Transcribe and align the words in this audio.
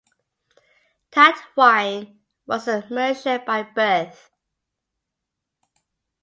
Tatwine 1.11 2.17
was 2.47 2.67
a 2.67 2.83
Mercian 2.89 3.45
by 3.45 3.61
birth. 3.61 4.31